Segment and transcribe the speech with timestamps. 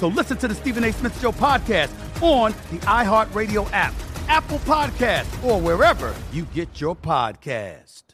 [0.00, 0.94] So listen to the Stephen A.
[0.94, 1.90] Smith Show podcast
[2.22, 3.92] on the iHeartRadio app,
[4.28, 8.04] Apple Podcast, or wherever you get your podcast.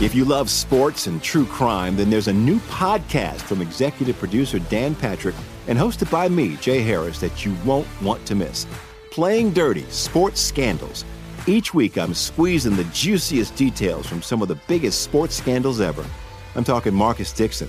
[0.00, 4.60] If you love sports and true crime, then there's a new podcast from executive producer
[4.60, 5.34] Dan Patrick
[5.66, 8.68] and hosted by me, Jay Harris, that you won't want to miss.
[9.10, 11.04] Playing Dirty Sports Scandals.
[11.48, 16.06] Each week, I'm squeezing the juiciest details from some of the biggest sports scandals ever.
[16.54, 17.68] I'm talking Marcus Dixon,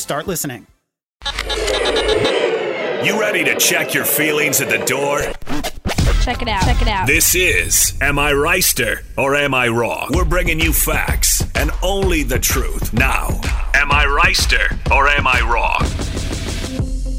[0.00, 0.66] start listening.
[3.04, 5.20] You ready to check your feelings at the door?
[6.22, 6.62] Check it out.
[6.64, 7.06] Check it out.
[7.06, 10.10] This is Am I Reister or Am I Wrong?
[10.12, 12.92] We're bringing you facts and only the truth.
[12.92, 13.28] Now,
[13.74, 15.80] Am I Reister or Am I Wrong?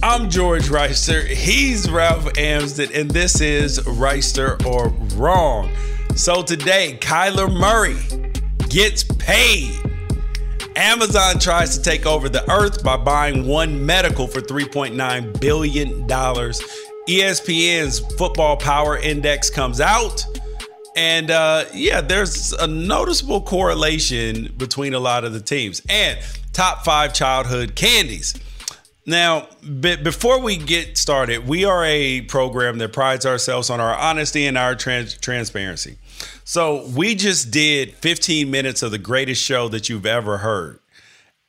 [0.04, 1.26] I'm George Reister.
[1.26, 5.72] He's Ralph Amsden, and this is Reister or Wrong.
[6.16, 7.98] So today, Kyler Murray
[8.70, 9.80] gets paid.
[10.76, 16.08] Amazon tries to take over the earth by buying One Medical for $3.9 billion.
[16.08, 20.26] ESPN's Football Power Index comes out.
[20.96, 26.20] And uh, yeah, there's a noticeable correlation between a lot of the teams and
[26.54, 28.34] top five childhood candies.
[29.06, 29.48] Now,
[29.80, 34.46] b- before we get started, we are a program that prides ourselves on our honesty
[34.46, 35.98] and our trans- transparency.
[36.44, 40.80] So we just did 15 minutes of the greatest show that you've ever heard.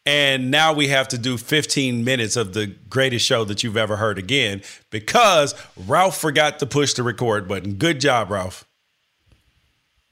[0.04, 3.96] And now we have to do 15 minutes of the greatest show that you've ever
[3.96, 5.54] heard again because
[5.86, 7.74] Ralph forgot to push the record button.
[7.74, 8.64] Good job, Ralph.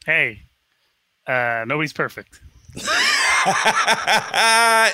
[0.06, 0.42] Hey,
[1.26, 2.40] uh, nobody's perfect.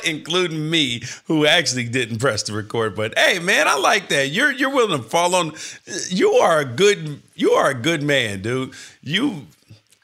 [0.04, 3.15] including me, who actually didn't press the record button.
[3.16, 4.31] Hey, man, I like that.
[4.31, 5.53] You're you're willing to fall on.
[6.09, 7.22] You are a good.
[7.34, 8.72] You are a good man, dude.
[9.03, 9.47] You,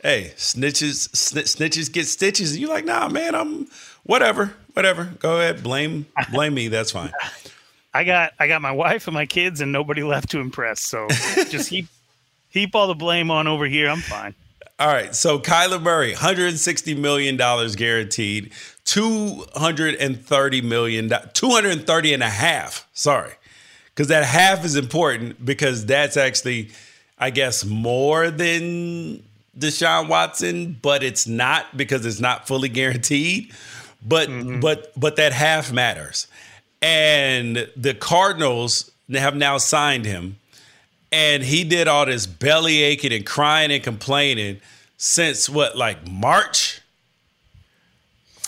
[0.02, 2.52] hey, snitches, snitches get stitches.
[2.52, 3.68] And you're like, nah, man, I'm
[4.02, 5.04] whatever, whatever.
[5.18, 6.68] Go ahead, blame blame me.
[6.68, 7.12] That's fine.
[7.94, 10.80] I got I got my wife and my kids, and nobody left to impress.
[10.80, 11.08] So
[11.48, 11.86] just heap
[12.48, 13.88] heap all the blame on over here.
[13.88, 14.34] I'm fine.
[14.78, 15.14] All right.
[15.14, 18.52] So Kyler Murray, $160 million guaranteed,
[18.84, 22.88] 230 million, 230 and a half.
[22.92, 23.32] Sorry.
[23.86, 26.70] Because that half is important because that's actually,
[27.18, 29.22] I guess, more than
[29.58, 33.52] Deshaun Watson, but it's not because it's not fully guaranteed.
[34.04, 34.60] But mm-hmm.
[34.60, 36.26] but but that half matters.
[36.80, 40.36] And the Cardinals have now signed him
[41.12, 44.60] and he did all this belly aching and crying and complaining
[44.96, 46.80] since what, like March,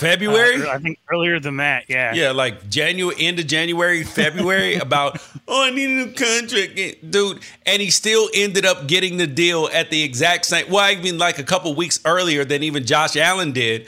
[0.05, 0.63] February?
[0.63, 1.85] Uh, I think earlier than that.
[1.89, 2.13] Yeah.
[2.15, 4.75] Yeah, like January, end of January, February.
[4.85, 7.41] about oh, I need a new contract, dude.
[7.65, 10.71] And he still ended up getting the deal at the exact same.
[10.71, 13.87] Well, I mean, like a couple weeks earlier than even Josh Allen did,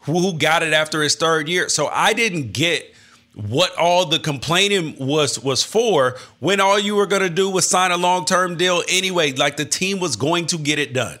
[0.00, 1.68] who got it after his third year.
[1.68, 2.94] So I didn't get
[3.34, 7.68] what all the complaining was was for when all you were going to do was
[7.68, 11.20] sign a long-term deal anyway like the team was going to get it done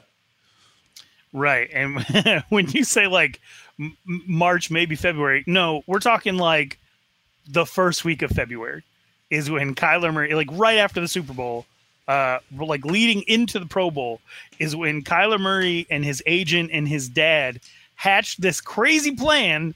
[1.32, 2.02] right and
[2.48, 3.40] when you say like
[4.04, 5.44] march maybe february.
[5.46, 6.78] No we're talking like
[7.46, 8.82] the first week of february
[9.30, 11.66] is when Kyler Murray, like right after the Super Bowl,
[12.06, 14.20] uh, like leading into the Pro Bowl,
[14.58, 17.60] is when Kyler Murray and his agent and his dad
[17.94, 19.74] hatched this crazy plan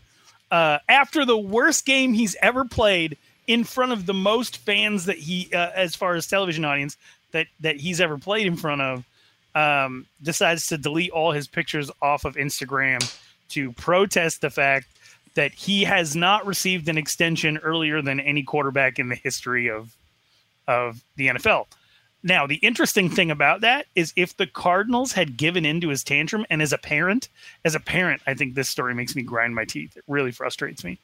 [0.50, 3.16] uh, after the worst game he's ever played
[3.46, 6.96] in front of the most fans that he, uh, as far as television audience
[7.32, 9.04] that that he's ever played in front of,
[9.54, 13.00] um, decides to delete all his pictures off of Instagram
[13.52, 14.87] to protest the fact
[15.34, 19.94] that he has not received an extension earlier than any quarterback in the history of
[20.69, 21.66] of the NFL.
[22.22, 26.46] Now, the interesting thing about that is if the Cardinals had given into his tantrum,
[26.50, 27.28] and as a parent,
[27.64, 29.96] as a parent, I think this story makes me grind my teeth.
[29.96, 30.99] It really frustrates me.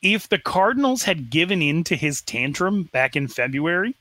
[0.00, 3.96] If the Cardinals had given into his tantrum back in February,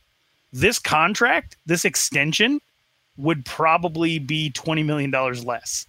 [0.53, 2.61] this contract, this extension,
[3.17, 5.09] would probably be $20 million
[5.43, 5.87] less.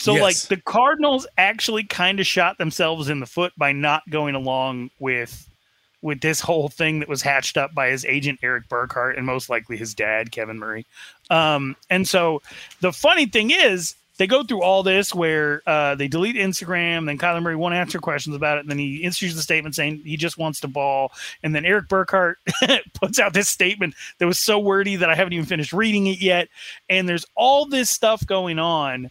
[0.00, 0.22] So, Yes.
[0.22, 4.90] like, the Cardinals actually kind of shot themselves in the foot by not going along
[4.98, 5.46] with
[6.02, 9.50] with this whole thing that was hatched up by his agent Erik Burkhardt and most
[9.50, 10.86] likely his dad Kevin Murray.
[11.28, 12.40] Um, and so
[12.80, 17.18] the funny thing is they go through all this where uh, they delete Instagram, then
[17.18, 20.16] Kyler Murray won't answer questions about it, and then he issues the statement saying he
[20.16, 21.12] just wants to ball,
[21.42, 22.36] and then Erik Burkhardt
[22.94, 26.20] puts out this statement that was so wordy that I haven't even finished reading it
[26.22, 26.48] yet,
[26.88, 29.10] and there's all this stuff going on,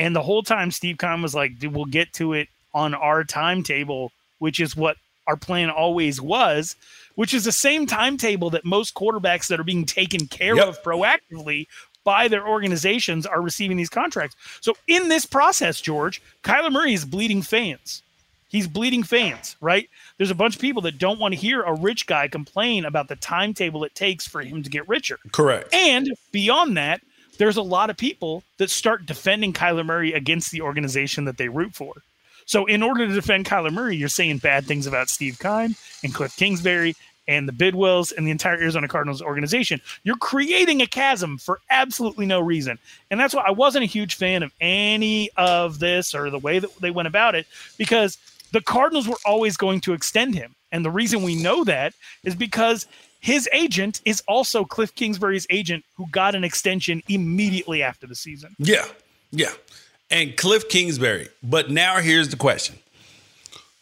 [0.00, 3.22] and the whole time Steve Keim was like, "Dude, we'll get to it on our
[3.22, 6.74] timetable," which is what our plan always was,
[7.14, 10.66] which is the same timetable that most quarterbacks that are being taken care Yep.
[10.68, 11.66] of proactively
[12.02, 14.34] by their organizations are receiving these contracts.
[14.60, 18.02] So in this process, George, Kyler Murray is bleeding fans.
[18.48, 19.88] He's bleeding fans, right?
[20.16, 23.06] There's a bunch of people that don't want to hear a rich guy complain about
[23.06, 25.20] the timetable it takes for him to get richer.
[25.30, 25.72] Correct.
[25.72, 27.00] And beyond that,
[27.40, 31.48] there's a lot of people that start defending Kyler Murray against the organization that they
[31.48, 31.94] root for.
[32.44, 36.12] So, in order to defend Kyler Murray, you're saying bad things about Steve Keim and
[36.12, 36.94] Cliff Kingsbury
[37.26, 39.80] and the Bidwells and the entire Arizona Cardinals organization.
[40.04, 42.78] You're creating a chasm for absolutely no reason.
[43.10, 46.58] And that's why I wasn't a huge fan of any of this or the way
[46.58, 47.46] that they went about it
[47.78, 48.18] because
[48.52, 50.54] the Cardinals were always going to extend him.
[50.72, 52.86] And the reason we know that is because
[53.20, 58.56] his agent is also Cliff Kingsbury's agent who got an extension immediately after the season.
[58.58, 58.86] Yeah,
[59.30, 59.52] yeah.
[60.10, 61.28] And Cliff Kingsbury.
[61.42, 62.78] But now here's the question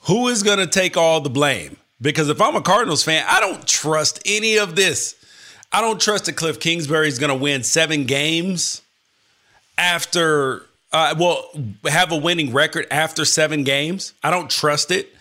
[0.03, 1.77] Who is going to take all the blame?
[2.01, 5.15] Because if I'm a Cardinals fan, I don't trust any of this.
[5.73, 8.83] I don't trust that Cliff Kingsbury is going to win seven games
[9.77, 10.63] after,
[10.93, 11.51] uh, well,
[11.87, 14.15] have a winning record after seven games.
[14.23, 15.15] I don't trust it.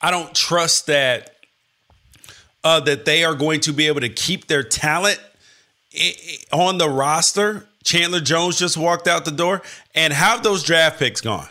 [0.00, 1.33] I don't trust that
[2.64, 5.20] uh, that they are going to be able to keep their talent
[6.52, 7.66] on the roster.
[7.84, 9.62] Chandler Jones just walked out the door,
[9.94, 11.48] and have those draft picks gone?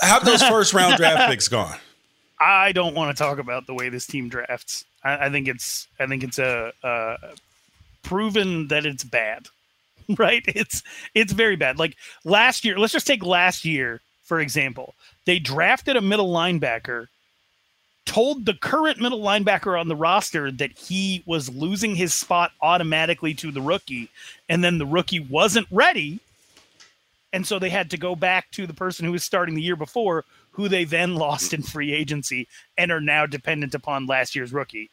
[0.00, 1.76] Have those first round draft picks gone?
[2.38, 4.84] I don't want to talk about the way this team drafts.
[5.02, 7.16] I, I think it's I think it's a, uh
[8.02, 9.46] proven that it's bad.
[10.18, 10.44] Right?
[10.48, 10.82] It's
[11.14, 11.78] it's very bad.
[11.78, 14.94] Like last year, let's just take last year for example.
[15.26, 17.06] They drafted a middle linebacker,
[18.06, 23.34] told the current middle linebacker on the roster that he was losing his spot automatically
[23.34, 24.10] to the rookie,
[24.48, 26.20] and then the rookie wasn't ready.
[27.32, 29.76] And so they had to go back to the person who was starting the year
[29.76, 32.46] before, who they then lost in free agency
[32.78, 34.90] and are now dependent upon last year's rookie.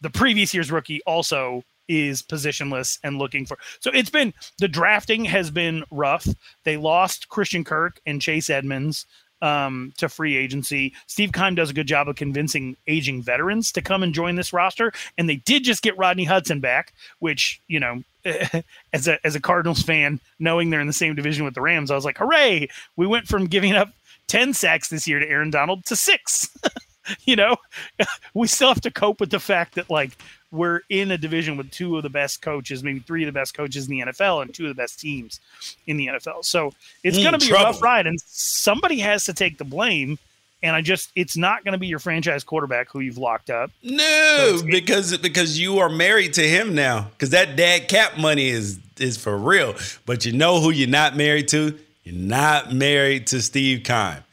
[0.00, 3.56] The previous year's rookie also is positionless and looking for.
[3.80, 6.28] So it's been the drafting has been rough.
[6.64, 9.06] They lost Christian Kirk and Chase Edmonds
[9.42, 10.92] um, to free agency.
[11.06, 14.52] Steve Keim does a good job of convincing aging veterans to come and join this
[14.52, 18.02] roster, and they did just get Rodney Hudson back, which you know.
[18.92, 21.90] As a as a Cardinals fan, knowing they're in the same division with the Rams,
[21.90, 22.68] I was like, "Hooray!
[22.96, 23.90] We went from giving up
[24.26, 26.50] ten sacks this year to Aaron Donald to six.
[27.24, 27.56] you know,
[28.34, 30.10] we still have to cope with the fact that like
[30.50, 33.54] we're in a division with two of the best coaches, maybe three of the best
[33.54, 35.40] coaches in the NFL, and two of the best teams
[35.86, 36.44] in the NFL.
[36.44, 36.72] So
[37.04, 40.18] it's Mm, going to be a rough ride, and somebody has to take the blame.
[40.60, 43.70] And I just, it's not going to be your franchise quarterback who you've locked up.
[43.82, 47.08] No, because because you are married to him now.
[47.12, 49.76] Because that dad cap money is is for real.
[50.04, 51.78] But you know who you're not married to?
[52.02, 54.24] You're not married to Steve Keim.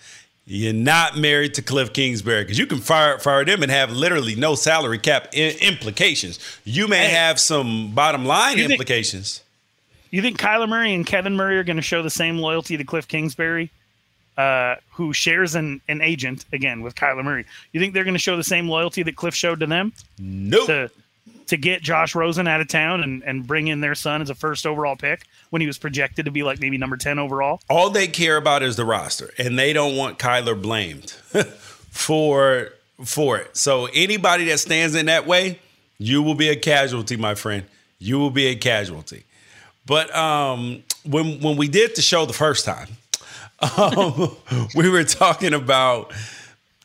[0.48, 4.36] You're not married to Cliff Kingsbury because you can fire fire them and have literally
[4.36, 6.40] no salary cap I- implications.
[6.64, 9.42] You may have some bottom line You think- implications.
[10.12, 12.84] You think Kyler Murray and Kevin Murray are going to show the same loyalty to
[12.86, 13.70] Cliff Kingsbury,
[14.38, 17.46] uh, who shares an, an agent again with Kyler Murray?
[17.74, 19.92] You think they're going to show the same loyalty that Cliff showed to them?
[20.20, 20.68] Nope.
[20.68, 20.92] To,
[21.48, 24.36] to get Josh Rosen out of town and, and bring in their son as a
[24.36, 27.62] first overall pick when he was projected to be like maybe number 10 overall?
[27.70, 31.12] All they care about is the roster, and they don't want Kyler blamed
[31.92, 32.70] for
[33.04, 33.56] for it.
[33.58, 35.60] So anybody that stands in that way,
[35.98, 37.64] you will be a casualty, my friend.
[38.00, 39.26] You will be a casualty.
[39.86, 42.88] But um, when when we did the show the first time,
[43.78, 44.36] um,
[44.76, 46.12] we were talking about.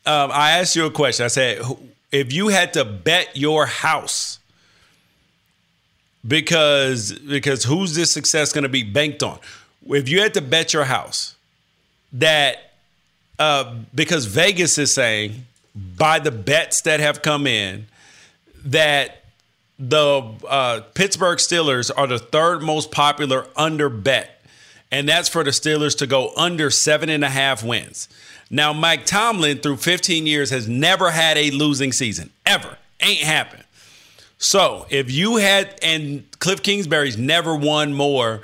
[0.03, 1.25] Um, I asked you a question.
[1.25, 1.61] I said,
[2.11, 4.39] if you had to bet your house,
[6.27, 9.39] because because who's this success going to be banked on?
[9.87, 11.35] If you had to bet your house
[12.13, 12.73] that
[13.39, 17.87] uh, because Vegas is saying by the bets that have come in
[18.65, 19.23] that
[19.79, 24.43] the uh, Pittsburgh Steelers are the third most popular under bet,
[24.91, 28.07] and that's for the Steelers to go under seven and a half wins.
[28.51, 32.77] Now, Mike Tomlin, through 15 years, has never had a losing season, ever.
[32.99, 33.63] Ain't happened.
[34.43, 38.41] So, if you had, and Cliff Kingsbury's never won more,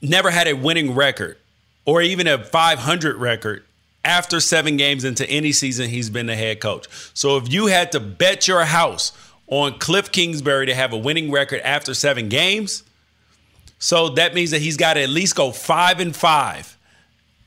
[0.00, 1.36] never had a winning record
[1.84, 3.64] or even a 500 record
[4.04, 6.86] after seven games into any season he's been the head coach.
[7.12, 9.10] So, if you had to bet your house
[9.48, 12.84] on Cliff Kingsbury to have a winning record after seven games,
[13.80, 16.78] so that means that he's got to at least go five and five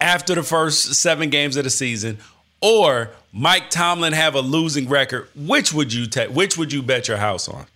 [0.01, 2.17] after the first seven games of the season,
[2.63, 6.29] or Mike Tomlin have a losing record, which would you take?
[6.29, 7.67] Which would you bet your house on?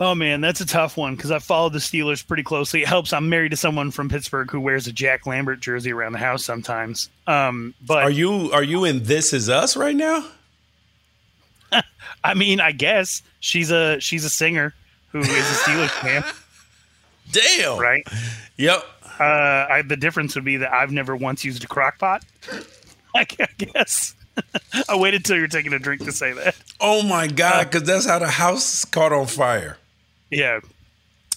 [0.00, 2.82] Oh man, that's a tough one because I followed the Steelers pretty closely.
[2.82, 3.12] It helps.
[3.12, 6.44] I'm married to someone from Pittsburgh who wears a Jack Lambert jersey around the house
[6.44, 7.08] sometimes.
[7.28, 10.26] Um, but are you are you in This Is Us right now?
[12.24, 14.74] I mean, I guess she's a she's a singer
[15.10, 16.24] who is a Steelers fan.
[17.30, 17.78] Damn.
[17.78, 18.04] Right.
[18.56, 18.84] Yep.
[19.20, 19.22] Uh,
[19.70, 22.24] I, the difference would be that I've never once used a crock pot.
[23.14, 24.14] I guess.
[24.88, 26.56] I waited till you're taking a drink to say that.
[26.80, 27.70] Oh my god!
[27.70, 29.78] Because that's how the house caught on fire.
[30.30, 30.60] Yeah.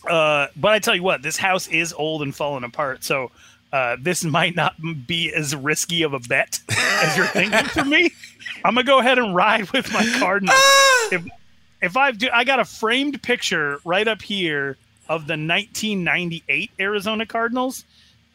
[0.09, 3.03] Uh, but I tell you what, this house is old and falling apart.
[3.03, 3.31] So
[3.71, 8.11] uh, this might not be as risky of a bet as you're thinking for me.
[8.63, 10.57] I'm gonna go ahead and ride with my Cardinals.
[11.11, 11.25] if
[11.81, 14.77] if I've do, I got a framed picture right up here
[15.09, 17.85] of the 1998 Arizona Cardinals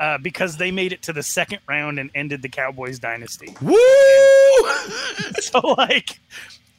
[0.02, 3.54] uh, because they made it to the second round and ended the Cowboys dynasty.
[3.62, 3.76] Woo!
[5.40, 6.18] so like.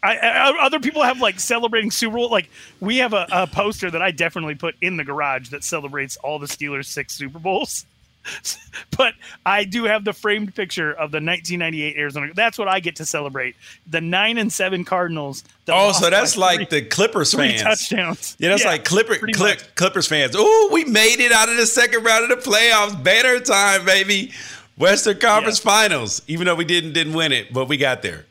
[0.05, 2.29] I, I, other people have like celebrating Super Bowl.
[2.29, 2.49] Like
[2.81, 6.39] we have a, a poster that I definitely put in the garage that celebrates all
[6.39, 7.85] the Steelers' six Super Bowls.
[8.97, 9.13] but
[9.45, 12.31] I do have the framed picture of the 1998 Arizona.
[12.33, 13.55] That's what I get to celebrate.
[13.87, 15.43] The nine and seven Cardinals.
[15.67, 17.61] Oh, so that's like three, the Clippers fans.
[17.61, 18.35] touchdowns.
[18.39, 20.35] Yeah, that's yeah, like Clipper, Clip, Clippers fans.
[20.37, 23.01] Oh, we made it out of the second round of the playoffs.
[23.01, 24.31] Better time, baby.
[24.77, 25.71] Western Conference yeah.
[25.71, 26.21] Finals.
[26.27, 28.25] Even though we didn't didn't win it, but we got there.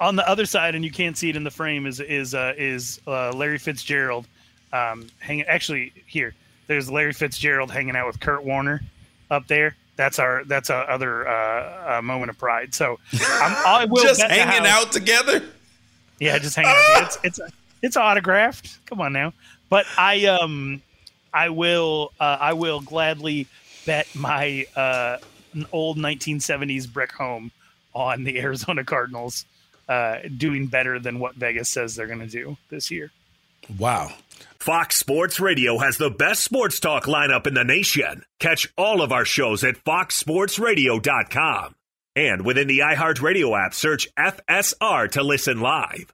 [0.00, 2.54] On the other side, and you can't see it in the frame, is is uh,
[2.56, 4.26] is uh, Larry Fitzgerald
[4.72, 5.44] um, hanging.
[5.44, 6.34] Actually, here
[6.66, 8.80] there's Larry Fitzgerald hanging out with Kurt Warner
[9.30, 9.76] up there.
[9.96, 12.74] That's our that's our other uh, uh, moment of pride.
[12.74, 15.42] So I'm, I will just hanging out together.
[16.18, 17.02] Yeah, just hanging out.
[17.02, 17.40] It's it's
[17.82, 18.78] it's autographed.
[18.86, 19.32] Come on now.
[19.68, 20.82] But I um
[21.32, 23.46] I will uh, I will gladly
[23.86, 25.18] bet my uh,
[25.72, 27.50] old 1970s brick home
[27.94, 29.44] on the Arizona Cardinals
[29.88, 33.10] uh, doing better than what Vegas says they're going to do this year.
[33.78, 34.12] Wow.
[34.58, 38.24] Fox Sports Radio has the best sports talk lineup in the nation.
[38.38, 41.74] Catch all of our shows at foxsportsradio.com.
[42.16, 46.12] And within the iHeartRadio app, search FSR to listen live.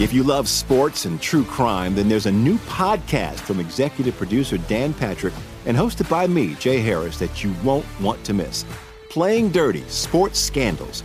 [0.00, 4.56] If you love sports and true crime, then there's a new podcast from executive producer
[4.56, 5.34] Dan Patrick
[5.66, 8.64] and hosted by me, Jay Harris, that you won't want to miss.
[9.10, 11.04] Playing Dirty Sports Scandals.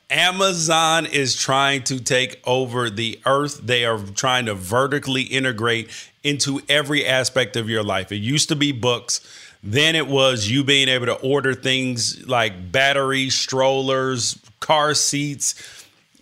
[0.11, 3.61] Amazon is trying to take over the earth.
[3.63, 5.89] They are trying to vertically integrate
[6.23, 8.11] into every aspect of your life.
[8.11, 9.21] It used to be books.
[9.63, 15.55] Then it was you being able to order things like batteries, strollers, car seats,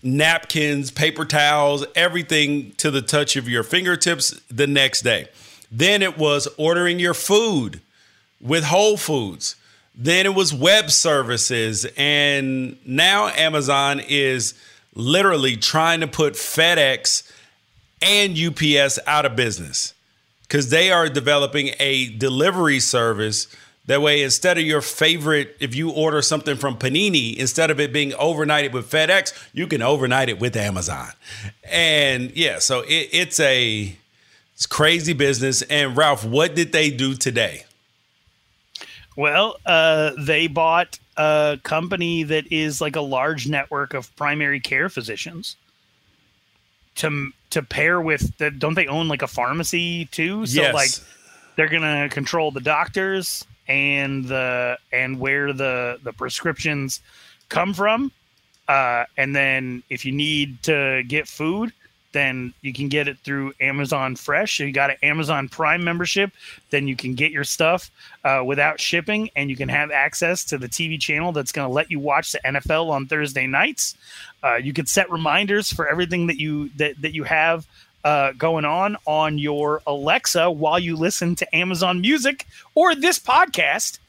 [0.04, 5.28] napkins, paper towels, everything to the touch of your fingertips the next day.
[5.72, 7.82] Then it was ordering your food
[8.40, 9.56] with Whole Foods.
[10.02, 11.86] Then it was web services.
[11.98, 14.54] And now Amazon is
[14.96, 17.30] literally trying to put FedEx
[18.02, 19.94] and UPS out of business
[20.44, 23.54] because they are developing a delivery service.
[23.88, 27.92] That way, instead of your favorite, if you order something from Panini, instead of it
[27.92, 31.10] being overnighted with FedEx, you can overnight it with Amazon.
[31.66, 33.98] And yeah, so it, it's a
[34.54, 35.62] it's crazy business.
[35.64, 37.66] And Ralph, what did they do today?
[39.16, 44.90] Well, uh, they bought a company that is like a large network of primary care
[44.90, 45.58] physicians
[46.96, 50.46] to to pair with the, don't they own like a pharmacy too?
[50.46, 50.74] So Yes.
[50.74, 50.92] like
[51.56, 57.02] they're gonna control the doctors and the and where the the prescriptions
[57.50, 58.12] come from.
[58.68, 61.74] Uh, and then if you need to get food,
[62.12, 64.60] then you can get it through Amazon Fresh.
[64.60, 66.32] If you got an Amazon Prime membership,
[66.70, 67.92] then you can get your stuff
[68.24, 71.74] uh, without shipping, and you can have access to the TV channel that's going to
[71.74, 73.96] let you watch the NFL on Thursday nights.
[74.44, 77.68] Uh, you can set reminders for everything that you that that you have
[78.04, 82.46] uh, going on on your Alexa while you listen to Amazon Music
[82.76, 84.00] or this podcast.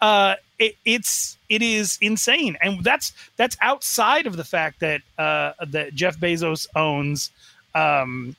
[0.00, 5.52] Uh, it, it's it is insane, and that's that's outside of the fact that uh,
[5.66, 7.30] that Jeff Bezos owns
[7.74, 8.34] um,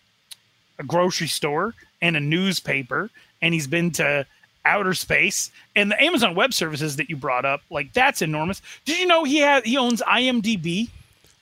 [0.79, 3.09] a grocery store and a newspaper,
[3.41, 4.25] and he's been to
[4.65, 7.61] outer space and the Amazon Web Services that you brought up.
[7.69, 8.61] Like that's enormous.
[8.85, 10.89] Did you know he has he owns IMDb?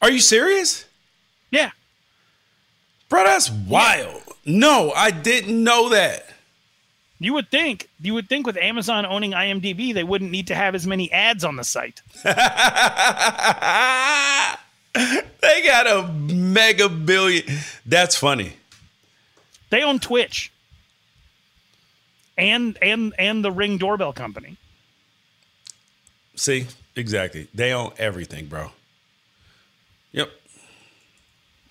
[0.02, 0.86] Are you serious?
[1.52, 1.72] Yeah.
[3.10, 4.22] Bro, that's wild.
[4.46, 6.30] No, I didn't know that.
[7.20, 10.76] You would think you would think with Amazon owning IMDb, they wouldn't need to have
[10.76, 12.02] as many ads on the site.
[15.60, 17.44] They got a mega billion.
[17.86, 18.54] That's funny.
[19.70, 20.54] They own Twitch
[22.38, 24.56] and and and the Ring doorbell company.
[26.36, 27.50] See, exactly.
[27.54, 28.72] They own everything, bro.
[30.14, 30.30] Yep.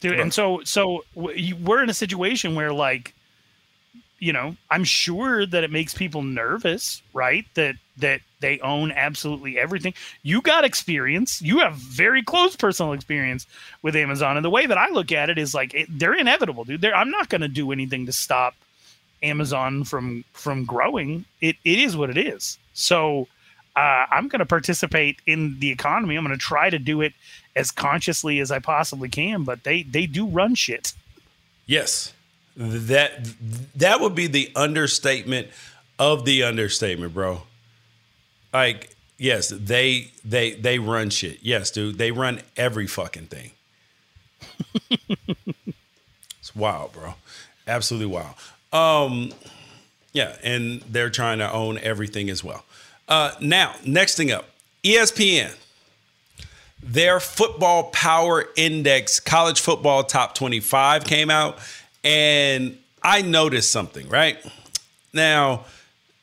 [0.01, 3.14] dude and so so we're in a situation where like
[4.20, 9.59] you know i'm sure that it makes people nervous right that that they own absolutely
[9.59, 9.94] everything.
[10.22, 11.42] You got experience.
[11.42, 13.46] You have very close personal experience
[13.83, 14.37] with amazon.
[14.37, 16.81] And the way that i look at it is like it, they're inevitable dude.
[16.81, 18.55] They're, i'm not going to do anything to stop
[19.22, 21.24] amazon from from growing.
[21.40, 22.59] It it is what it is.
[22.74, 23.29] So
[23.77, 26.16] uh, i'm going to participate in the economy.
[26.16, 27.12] I'm going to try to do it
[27.57, 30.92] as consciously as i possibly can but they they do run shit.
[31.66, 32.12] Yes.
[32.57, 33.24] That
[33.77, 35.48] that would be the understatement
[35.98, 37.42] of the understatement, bro.
[38.52, 41.40] Like Yes, they they they run shit.
[41.42, 43.50] Yes, dude, they run every fucking thing.
[46.38, 47.14] it's wild, bro.
[47.66, 48.34] Absolutely wild.
[48.72, 49.32] Um,
[50.12, 52.64] yeah, and they're trying to own everything as well.
[53.08, 54.48] Uh, now, next thing up,
[54.84, 55.54] ESPN.
[56.80, 61.58] Their football power index, college football top 25 came out,
[62.04, 64.38] and I noticed something, right?
[65.12, 65.64] Now,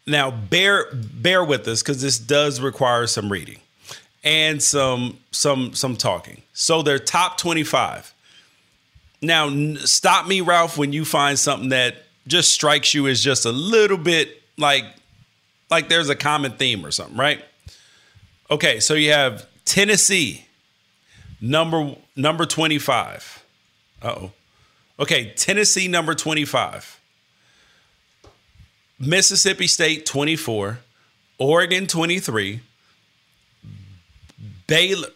[0.08, 3.60] now bear bear with us because this does require some reading
[4.24, 6.42] and some some some talking.
[6.54, 8.14] So they're top 25.
[9.22, 11.96] Now, stop me, Ralph, when you find something that
[12.28, 14.86] just strikes you as just a little bit like
[15.70, 17.44] like there's a common theme or something, right?
[18.50, 20.46] Okay, so you have Tennessee,
[21.42, 23.44] number number 25.
[24.02, 24.32] Uh-oh.
[25.00, 27.00] Okay, Tennessee number 25.
[29.00, 30.80] Mississippi State 24,
[31.38, 32.62] Oregon 23,
[34.68, 35.10] Baylor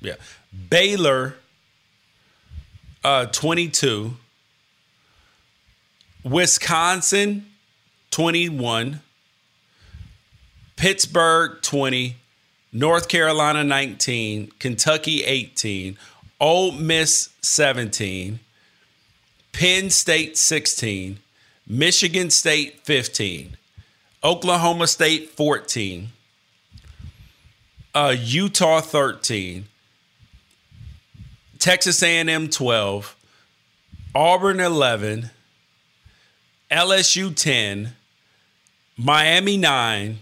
[0.00, 0.14] Yeah.
[0.68, 1.36] Baylor
[3.04, 4.16] uh 22,
[6.24, 7.46] Wisconsin
[8.10, 9.00] 21,
[10.76, 12.16] Pittsburgh 20,
[12.72, 15.96] North Carolina 19, Kentucky 18,
[16.40, 18.40] Ole Miss 17,
[19.52, 21.18] Penn State 16,
[21.72, 23.56] Michigan State 15,
[24.24, 26.08] Oklahoma State 14,
[27.94, 29.66] uh, Utah 13,
[31.60, 33.14] Texas A&M 12,
[34.16, 35.30] Auburn 11,
[36.72, 37.92] LSU 10,
[38.96, 40.18] Miami 9,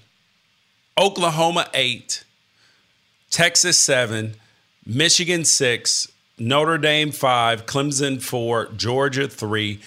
[1.01, 2.25] Oklahoma 8,
[3.31, 4.35] Texas 7,
[4.85, 9.81] Michigan 6, Notre Dame 5, Clemson 4, Georgia 3,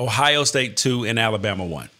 [0.00, 1.90] Ohio State 2, and Alabama 1.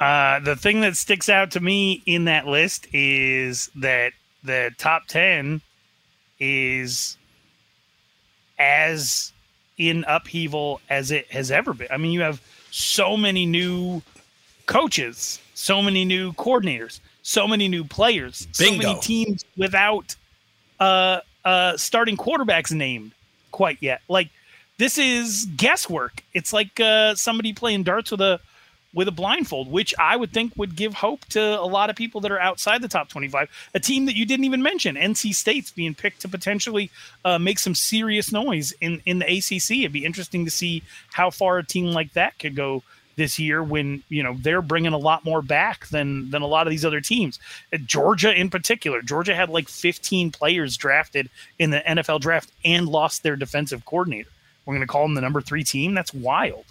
[0.00, 5.06] Uh, the thing that sticks out to me in that list is that the top
[5.06, 5.60] 10
[6.40, 7.16] is
[8.58, 9.32] as
[9.78, 11.86] in upheaval as it has ever been.
[11.88, 14.02] I mean, you have so many new
[14.66, 20.16] coaches, so many new coordinators, so many new players, so many teams without
[20.80, 23.12] uh, uh, starting quarterbacks named
[23.52, 24.02] quite yet.
[24.08, 24.30] Like
[24.78, 26.22] this is guesswork.
[26.32, 28.40] It's like uh, somebody playing darts with a
[28.94, 32.20] with a blindfold, which I would think would give hope to a lot of people
[32.22, 33.48] that are outside the top 25.
[33.74, 36.90] A team that you didn't even mention, NC State's being picked to potentially
[37.24, 39.78] uh, make some serious noise in, in the ACC.
[39.78, 40.82] It'd be interesting to see
[41.12, 42.82] how far a team like that could go
[43.16, 46.66] this year when you know they're bringing a lot more back than than a lot
[46.66, 47.38] of these other teams.
[47.72, 52.88] Uh, Georgia in particular, Georgia had like 15 players drafted in the NFL draft and
[52.88, 54.30] lost their defensive coordinator.
[54.64, 55.94] We're going to call them the number 3 team.
[55.94, 56.64] That's wild.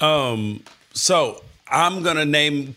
[0.00, 2.76] Um, so I'm gonna name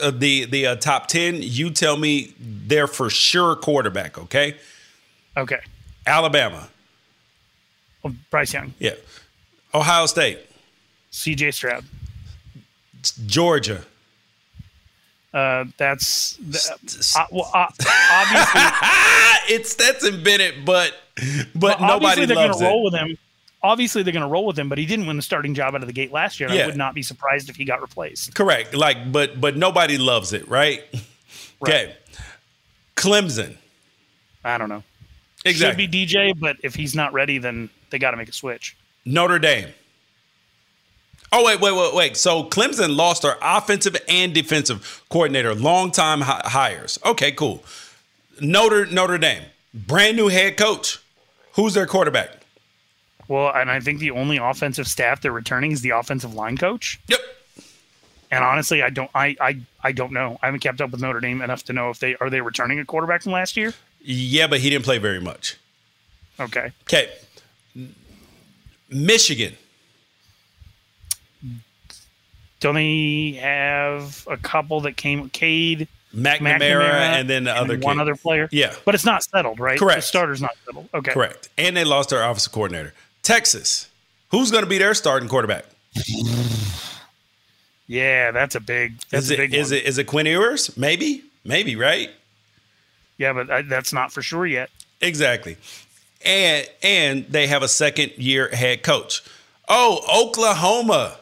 [0.00, 1.38] uh, the the uh, top ten.
[1.40, 4.18] You tell me they're for sure quarterback.
[4.18, 4.56] Okay.
[5.36, 5.60] Okay.
[6.06, 6.68] Alabama.
[8.04, 8.74] Oh, Bryce Young.
[8.78, 8.94] Yeah.
[9.74, 10.38] Ohio State.
[11.12, 11.84] CJ Stroud.
[13.26, 13.84] Georgia.
[15.32, 16.38] Uh, that's
[17.16, 17.66] uh, well, uh,
[18.12, 18.60] obviously
[19.54, 20.94] it's Stetson Bennett, but
[21.54, 23.18] but well, nobody obviously they're loves going to roll with him.
[23.62, 25.80] Obviously, they're going to roll with him, but he didn't win the starting job out
[25.82, 26.48] of the gate last year.
[26.48, 26.62] Yeah.
[26.62, 28.34] I would not be surprised if he got replaced.
[28.34, 28.72] Correct.
[28.74, 30.82] Like, but but nobody loves it, right?
[31.60, 31.96] Okay.
[32.94, 33.56] Clemson.
[34.44, 34.84] I don't know.
[35.44, 35.84] Exactly.
[35.84, 38.76] Should be DJ, but if he's not ready, then they got to make a switch.
[39.04, 39.70] Notre Dame.
[41.30, 42.16] Oh wait, wait, wait, wait.
[42.16, 46.98] So Clemson lost their offensive and defensive coordinator, longtime hi- hires.
[47.04, 47.62] Okay, cool.
[48.40, 49.42] Notre Notre Dame,
[49.74, 50.98] brand new head coach.
[51.58, 52.30] Who's their quarterback?
[53.26, 57.00] Well, and I think the only offensive staff they're returning is the offensive line coach.
[57.08, 57.18] Yep.
[58.30, 60.38] And honestly, I don't, I, I, I don't know.
[60.40, 62.78] I haven't kept up with Notre Dame enough to know if they are they returning
[62.78, 63.74] a quarterback from last year.
[64.00, 65.58] Yeah, but he didn't play very much.
[66.38, 66.70] Okay.
[66.82, 67.10] Okay.
[68.88, 69.56] Michigan.
[72.60, 75.88] Don't they have a couple that came Cade,
[76.22, 78.02] McNamara, and then the other one kid.
[78.02, 78.48] other player?
[78.50, 78.74] Yeah.
[78.84, 79.78] but it's not settled, right?
[79.78, 79.98] Correct.
[80.00, 80.88] The starter's not settled.
[80.94, 81.48] Okay, Correct.
[81.58, 82.94] And they lost their offensive coordinator.
[83.22, 83.88] Texas.
[84.30, 85.64] Who's going to be their starting quarterback?
[87.90, 88.98] Yeah, that's a big.
[89.10, 90.76] That's Is a big is it is it Quinn Ewers?
[90.76, 91.24] Maybe.
[91.44, 92.10] Maybe, right?
[93.16, 94.68] Yeah, but I, that's not for sure yet.
[95.00, 95.56] Exactly.
[96.22, 99.22] And and they have a second year head coach.
[99.70, 101.16] Oh, Oklahoma.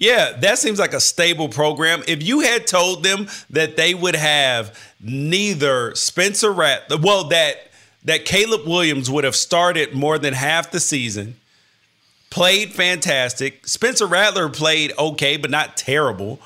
[0.00, 2.02] Yeah, that seems like a stable program.
[2.08, 7.70] If you had told them that they would have neither Spencer Rat, well, that
[8.04, 11.36] that Caleb Williams would have started more than half the season,
[12.30, 13.66] played fantastic.
[13.66, 16.40] Spencer Rattler played okay, but not terrible.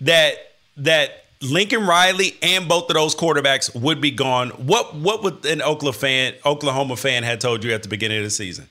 [0.00, 0.36] That
[0.78, 4.48] that Lincoln Riley and both of those quarterbacks would be gone.
[4.52, 8.24] What what would an Oklahoma fan Oklahoma fan had told you at the beginning of
[8.24, 8.70] the season?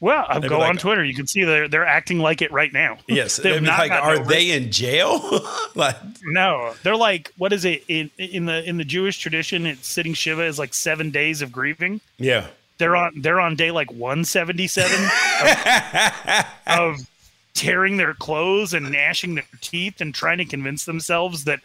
[0.00, 1.04] Well, I'll go like- on Twitter.
[1.04, 2.98] You can see they're they're acting like it right now.
[3.08, 5.40] Yes, they'd not like, are over they in jail?
[5.74, 9.66] like, No, they're like, what is it in in the in the Jewish tradition?
[9.66, 12.00] It's sitting shiva is like seven days of grieving.
[12.18, 12.46] yeah,
[12.78, 15.04] They're on they're on day like one seventy seven
[16.66, 16.96] of, of
[17.54, 21.58] tearing their clothes and gnashing their teeth and trying to convince themselves that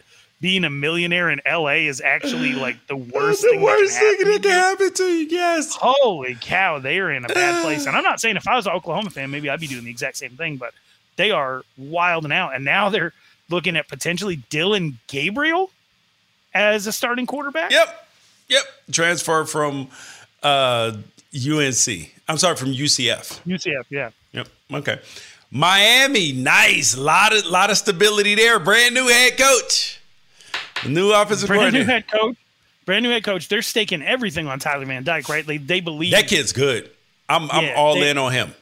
[0.44, 1.86] being a millionaire in L.A.
[1.86, 3.60] is actually like the worst the thing.
[3.60, 5.26] that worst can thing that can happen to you.
[5.30, 5.74] Yes.
[5.74, 7.86] Holy cow, they are in a bad place.
[7.94, 9.90] And I'm not saying if I was an Oklahoma fan, maybe I'd be doing the
[9.90, 10.74] exact same thing, but
[11.16, 12.54] they are wilding out.
[12.54, 13.14] And now they're
[13.48, 15.70] looking at potentially Dillon Gabriel
[16.52, 17.70] as a starting quarterback.
[17.70, 18.06] Yep.
[18.48, 18.64] Yep.
[18.92, 19.88] Transfer from
[20.42, 20.94] uh,
[21.34, 21.88] UNC.
[22.28, 23.40] I'm sorry, from UCF.
[23.46, 24.10] UCF, yeah.
[24.32, 24.48] Yep.
[24.74, 25.00] Okay.
[25.50, 26.98] Miami, nice.
[26.98, 28.58] Lot of lot of stability there.
[28.58, 30.00] Brand new head coach.
[30.86, 32.36] New offensive Brand new head coach.
[32.84, 33.48] Brand new head coach.
[33.48, 35.46] They're staking everything on Tyler Van Dyke, right?
[35.46, 36.90] They, they believe That kid's good.
[37.28, 38.54] I'm I'm Yeah, all they- in on him.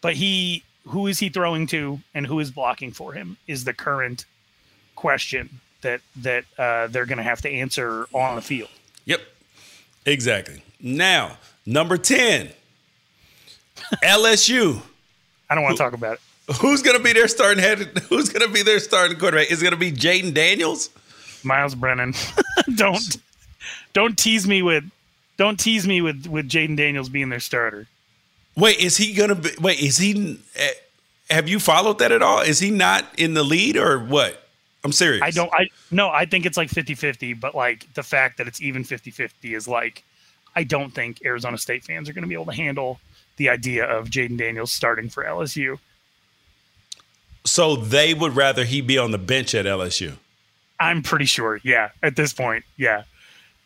[0.00, 3.72] but he who is he throwing to and who is blocking for him is the
[3.74, 4.24] current
[4.96, 8.70] question that that uh, they're going to have to answer on the field.
[9.04, 9.20] Yep.
[10.06, 10.62] Exactly.
[10.80, 11.36] Now,
[11.66, 12.50] number 10.
[14.02, 14.80] LSU.
[15.50, 16.20] I don't want to talk about it.
[16.60, 17.78] Who's gonna be their starting head?
[18.08, 19.50] Who's gonna be their starting quarterback?
[19.52, 20.90] Is it gonna be Jayden Daniels?
[21.44, 22.14] Myles Brennan.
[22.74, 23.16] don't
[23.92, 24.84] don't tease me with
[25.36, 27.86] don't tease me with with Jayden Daniels being their starter.
[28.56, 29.50] Wait, is he gonna be?
[29.60, 30.38] Wait, is he?
[30.56, 30.70] eh,
[31.30, 32.40] Have you followed that at all?
[32.40, 34.38] Is he not in the lead or what?
[34.84, 35.22] I'm serious.
[35.22, 38.60] I don't I no, I think it's like 50-50, but like the fact that it's
[38.60, 40.02] even 50-50 is like
[40.56, 42.98] I don't think Arizona State fans are going to be able to handle
[43.36, 45.78] the idea of Jayden Daniels starting for LSU.
[47.44, 50.16] So they would rather he be on the bench at LSU.
[50.82, 51.60] I'm pretty sure.
[51.62, 53.04] Yeah, at this point, yeah.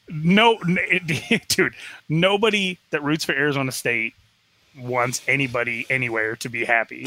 [0.09, 1.75] No, it- dude,
[2.09, 4.15] nobody that roots for Arizona State
[4.79, 7.07] wants anybody anywhere to be happy.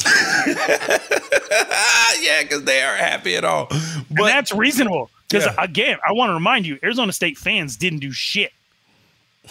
[1.52, 3.68] Ah, yeah, because they are happy at all.
[3.72, 5.10] and that's reasonable.
[5.30, 5.64] Because Yeah.
[5.64, 8.52] again, I want to remind you, Arizona State fans didn't do shit.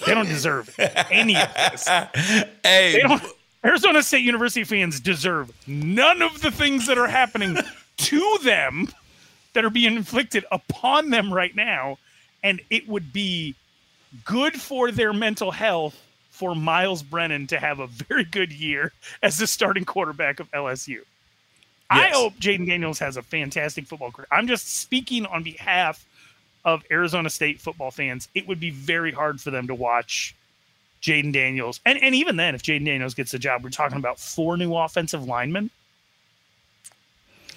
[0.05, 0.68] They don't deserve
[1.11, 1.88] any of this.
[2.62, 3.03] Hey.
[3.64, 7.57] Arizona State University fans deserve none of the things that are happening
[7.97, 8.88] to them
[9.59, 11.99] that are being inflicted upon them right now.
[12.44, 13.57] And it would be
[14.25, 19.38] good for their mental health for Myles Brennan to have a very good year as
[19.38, 21.01] the starting quarterback of LSU.
[21.90, 24.29] I hope Jayden Daniels has a fantastic football career.
[24.31, 26.07] I'm just speaking on behalf
[26.64, 28.29] of Arizona State football fans.
[28.37, 30.37] It would be very hard for them to watch
[31.03, 31.81] Jayden Daniels.
[31.85, 34.77] And, and even then, if Jayden Daniels gets the job, we're talking about four new
[34.77, 35.68] offensive linemen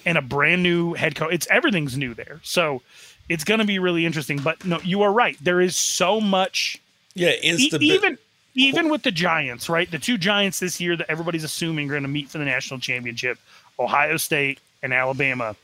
[0.04, 1.32] and a brand new head coach.
[1.32, 2.40] It's everything's new there.
[2.42, 2.82] So
[3.28, 4.38] it's going to be really interesting.
[4.38, 5.36] But no, you are right.
[5.40, 6.80] There is so much.
[7.14, 7.86] yeah, E- instability.
[7.86, 8.18] even
[8.54, 9.90] even with the Giants, right?
[9.90, 12.80] The two Giants this year that everybody's assuming are going to meet for the national
[12.80, 13.38] championship,
[13.78, 15.56] Ohio State and Alabama.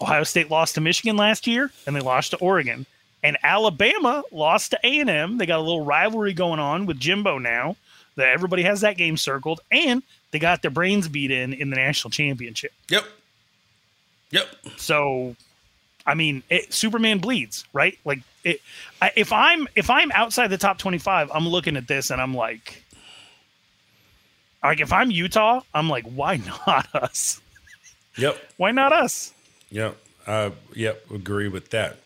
[0.00, 2.86] Ohio State lost to Michigan last year, and they lost to Oregon.
[3.22, 5.38] And Alabama lost to A and M.
[5.38, 7.76] They got a little rivalry going on with Jimbo now.
[8.16, 10.02] That everybody has that game circled, and
[10.36, 12.70] they got their brains beat in in the national championship.
[12.90, 13.06] Yep.
[14.32, 14.46] Yep.
[14.76, 15.34] So,
[16.06, 17.98] I mean, it, Superman bleeds, right?
[18.04, 18.60] Like, it,
[19.00, 22.20] I, if I'm if I'm outside the top twenty five, I'm looking at this and
[22.20, 22.82] I'm like,
[24.62, 27.40] like if I'm Utah, I'm like, why not us?
[28.18, 28.36] Yep.
[28.58, 29.32] Why not us?
[29.70, 29.96] Yep.
[30.26, 31.02] Uh, yep.
[31.10, 31.96] Agree with that.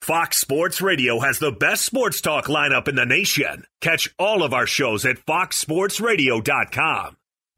[0.00, 3.66] Fox Sports Radio has the best sports talk lineup in the nation.
[3.80, 7.18] Catch all of our shows at foxsportsradio.com.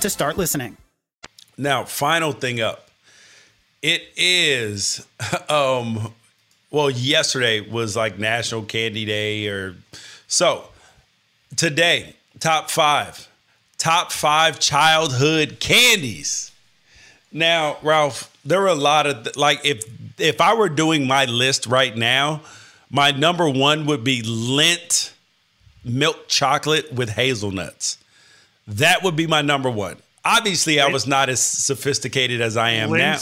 [0.00, 0.76] to start listening.
[1.56, 2.88] Now, final thing up.
[3.82, 5.06] It is
[5.48, 6.12] um
[6.70, 9.74] well, yesterday was like National Candy Day or
[10.26, 10.68] so.
[11.56, 13.26] Today, top 5.
[13.78, 16.52] Top 5 childhood candies.
[17.32, 19.84] Now, Ralph, there are a lot of like if
[20.18, 22.42] if I were doing my list right now,
[22.90, 25.12] my number 1 would be Lindt
[25.84, 27.98] milk chocolate with hazelnuts.
[28.68, 32.90] That would be my number 1 obviously I was not as sophisticated as I am
[32.90, 32.98] Lindt?
[32.98, 33.18] now.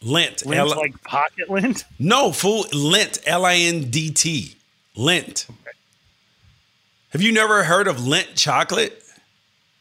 [0.00, 1.84] Lint, Lint, L- like pocket lint.
[1.98, 4.54] no fool, lint, L I N D T,
[4.96, 5.46] lint.
[7.10, 9.02] Have you never heard of lint chocolate?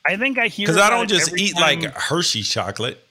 [0.07, 3.03] I think I hear Because I don't just eat time- like Hershey chocolate.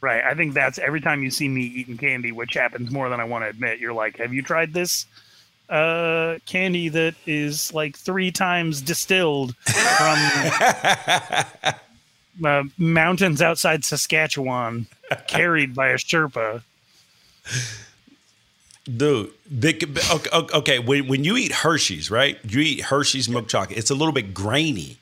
[0.00, 0.22] Right.
[0.24, 3.24] I think that's every time you see me eating candy, which happens more than I
[3.24, 3.80] want to admit.
[3.80, 5.06] You're like, "Have you tried this
[5.70, 10.18] uh, candy that is like three times distilled from
[12.44, 14.86] uh, mountains outside Saskatchewan,
[15.26, 16.62] carried by a Sherpa?"
[18.96, 19.30] Dude,
[19.64, 22.38] okay, okay, when, when you eat Hershey's, right?
[22.44, 23.78] You eat Hershey's milk chocolate.
[23.78, 24.96] It's a little bit grainy,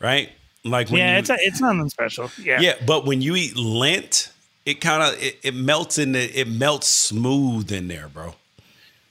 [0.00, 0.30] right?
[0.64, 2.30] Like when yeah, you, it's a, it's nothing special.
[2.42, 2.60] Yeah.
[2.60, 4.30] yeah, but when you eat lint,
[4.66, 8.34] it kind of it, it melts in the it melts smooth in there, bro.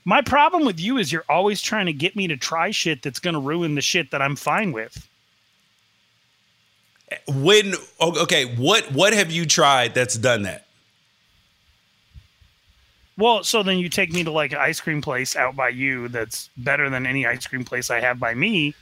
[0.10, 3.20] My problem with you is you're always trying to get me to try shit that's
[3.20, 5.08] going to ruin the shit that I'm fine with.
[7.28, 10.66] When okay, what what have you tried that's done that?
[13.20, 16.08] Well, so then you take me to like an ice cream place out by you
[16.08, 18.74] that's better than any ice cream place I have by me,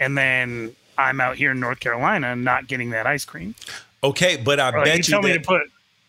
[0.00, 3.54] and then I'm out here in North Carolina not getting that ice cream.
[4.02, 5.60] Okay, but I Or, like, bet you you tell me to put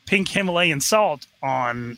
[0.06, 1.98] pink Himalayan salt on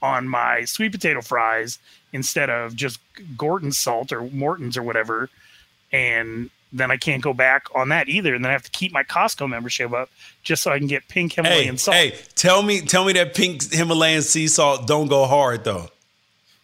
[0.00, 1.80] on my sweet potato fries
[2.12, 3.00] instead of just
[3.36, 5.30] Gordon salt or Morton's or whatever,
[5.92, 8.92] and then I can't go back on that either, and then I have to keep
[8.92, 10.10] my Costco membership up
[10.42, 11.96] just so I can get pink Himalayan hey, salt.
[11.96, 15.88] hey, tell me tell me that pink Himalayan sea salt don't go hard though.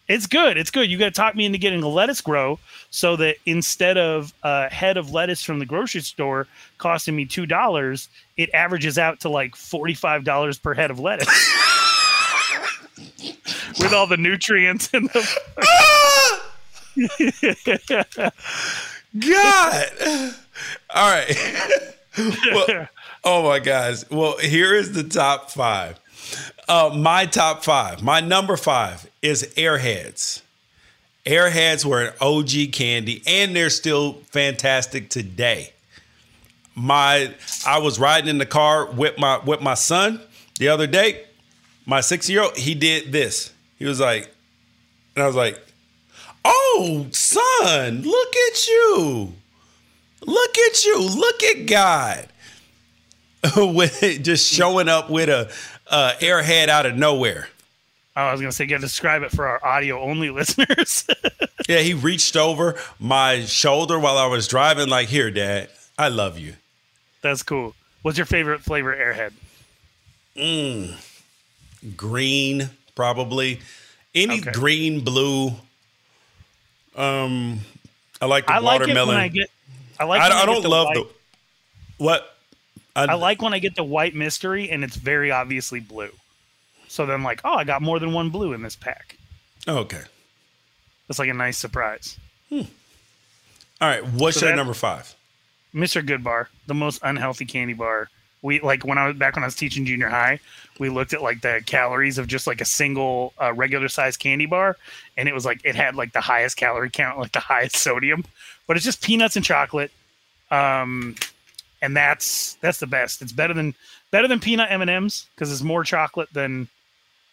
[0.09, 0.57] It's good.
[0.57, 0.91] It's good.
[0.91, 2.59] You got to talk me into getting a lettuce grow
[2.91, 6.47] so that instead of a head of lettuce from the grocery store
[6.79, 8.09] costing me two dollars,
[8.39, 11.29] it averages out to like forty five dollars per head of lettuce.
[13.81, 15.21] With all the nutrients in the
[19.19, 19.89] God.
[20.95, 21.95] All right.
[22.53, 22.89] well,
[23.25, 24.09] oh my guys.
[24.11, 25.99] Well, here is the top five.
[26.69, 28.03] Uh, my top five.
[28.03, 30.43] My number five is Airheads.
[31.25, 35.73] Airheads were an OG candy, and they're still fantastic today.
[36.75, 37.35] my
[37.66, 40.21] I was riding in the car with my with my son
[40.59, 41.25] the other day.
[41.89, 43.51] My six year old, he did this.
[43.78, 44.30] He was like,
[45.16, 45.59] and I was like,
[46.45, 49.32] "Oh, son, look at you!
[50.20, 51.01] Look at you!
[51.01, 52.28] Look at God!"
[53.57, 55.51] with just showing up with a
[55.86, 57.49] uh, airhead out of nowhere.
[58.14, 61.07] Oh, I was gonna say, you got to describe it for our audio only listeners.
[61.68, 66.39] yeah, he reached over my shoulder while I was driving, like, "Here, Dad, I love
[66.39, 66.57] you."
[67.22, 67.74] That's cool.
[68.03, 69.32] What's your favorite flavor airhead?
[70.36, 70.95] Mm,
[71.97, 73.61] green, probably.
[74.14, 74.53] Any Okay.
[74.53, 75.53] green, blue.
[76.97, 77.61] Um,
[78.20, 79.09] I like the I like it watermelon.
[79.09, 79.51] when I get.
[80.01, 80.20] I like.
[80.20, 81.09] I, when I don't the love white, the
[81.99, 82.34] what.
[82.97, 86.11] I like when I get the white mystery and it's very obviously blue.
[86.89, 89.16] So then, like, oh, I got more than one blue in this pack.
[89.68, 90.03] Okay.
[91.09, 92.18] It's like a nice surprise.
[92.51, 92.64] All
[93.80, 94.05] right.
[94.05, 95.14] What's So your number five?
[95.72, 96.05] Mr.
[96.05, 98.09] Good Bar, the most unhealthy candy bar.
[98.43, 100.41] We like when I was back when I was teaching junior high,
[100.79, 104.47] we looked at like the calories of just like a single uh, regular size candy
[104.47, 104.76] bar,
[105.16, 108.24] and it was like it had like the highest calorie count, like the highest sodium,
[108.66, 109.91] but it's just peanuts and chocolate,
[110.51, 111.14] um,
[111.83, 113.22] and that's that's the best.
[113.22, 113.74] It's better than
[114.11, 116.68] better than peanut M and M's because it's more chocolate than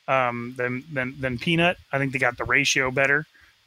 [0.07, 1.77] um, than than than peanut.
[1.91, 3.25] I think they got the ratio better.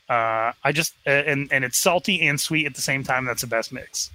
[0.08, 3.24] Uh, I just and and it's salty and sweet at the same time.
[3.24, 4.10] That's the best mix.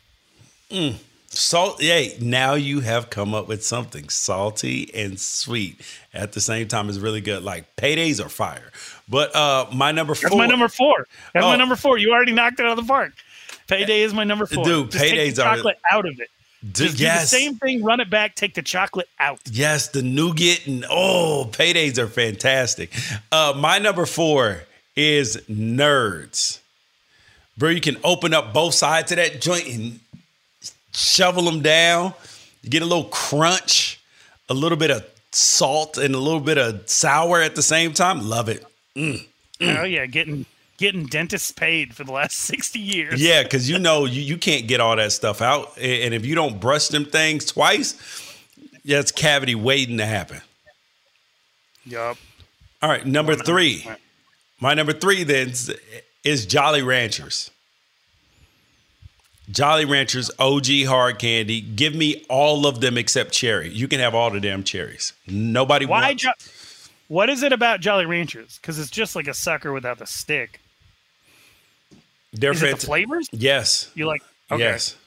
[0.72, 0.96] Mm.
[1.34, 1.82] Salt.
[1.82, 5.82] Hey, now you have come up with something salty and sweet
[6.14, 6.90] at the same time.
[6.90, 7.44] is really good.
[7.44, 8.72] Like paydays are fire.
[9.10, 10.30] But uh, my number four.
[10.30, 11.08] That's my number four.
[11.34, 11.58] That's my Oh.
[11.58, 11.98] number four.
[11.98, 13.14] You already knocked it out of the park.
[13.68, 14.64] Payday is my number four.
[14.64, 16.30] Dude, Just paydays are- chocolate out of it.
[16.62, 17.30] Dude, Just do yes.
[17.32, 17.84] the same thing.
[17.84, 18.36] Run it back.
[18.36, 19.40] Take the chocolate out.
[19.52, 22.94] Yes, the nougat and oh, paydays are fantastic.
[23.34, 24.64] Uh, my number four
[24.96, 26.60] is nerds.
[27.58, 30.00] Bro, you can open up both sides of that joint and
[30.94, 32.14] shovel them down.
[32.62, 34.00] You get a little crunch,
[34.50, 38.28] a little bit of salt, and a little bit of sour at the same time.
[38.30, 38.66] Love it.
[38.96, 39.26] Mm.
[39.62, 40.46] Oh yeah, getting
[40.78, 43.22] getting dentists paid for the last sixty years.
[43.22, 45.78] Yeah, because you know you, you can't get all that stuff out.
[45.78, 47.96] And if you don't brush them things twice,
[48.86, 50.42] that's cavity waiting to happen.
[51.86, 52.18] Yup.
[52.82, 53.88] All right, number three.
[54.60, 55.74] My number three then is-
[56.24, 57.52] is Jolly Ranchers.
[59.54, 61.62] Jolly Ranchers OG hard candy.
[61.62, 63.70] Give me all of them except cherry.
[63.70, 65.14] You can have all the damn cherries.
[65.28, 66.10] Nobody Why?
[66.10, 66.24] wants.
[66.24, 66.32] Jo-
[67.08, 68.58] what is it about Jolly Ranchers?
[68.60, 70.60] Because it's just like a sucker without the stick.
[72.34, 73.30] They're is fant- the flavors?
[73.32, 73.92] Yes.
[73.94, 74.24] You like?
[74.52, 74.64] Okay.
[74.64, 74.98] Yes.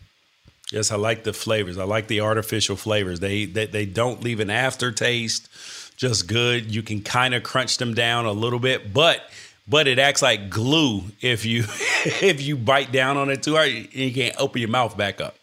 [0.71, 1.77] Yes, I like the flavors.
[1.79, 3.19] I like the artificial flavors.
[3.19, 5.49] They they, they don't leave an aftertaste.
[5.97, 6.73] Just good.
[6.73, 9.29] You can kind of crunch them down a little bit, but
[9.69, 11.65] but it acts like glue if you
[12.05, 13.71] if you bite down on it too hard.
[13.71, 15.37] You can't open your mouth back up.